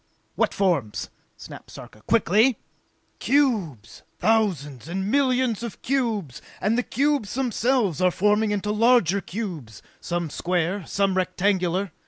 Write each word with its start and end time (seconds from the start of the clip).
"What 0.33 0.51
forms?" 0.51 1.11
snapped 1.37 1.69
Sarka. 1.69 2.01
"Quickly!" 2.07 2.57
"Cubes! 3.19 4.01
Thousands 4.17 4.87
and 4.87 5.11
millions 5.11 5.61
of 5.61 5.79
cubes, 5.83 6.41
and 6.59 6.75
the 6.75 6.81
cubes 6.81 7.35
themselves 7.35 8.01
are 8.01 8.09
forming 8.09 8.49
into 8.49 8.71
larger 8.71 9.21
cubes, 9.21 9.83
some 9.99 10.31
square, 10.31 10.87
some 10.87 11.15
rectangular! 11.15 11.91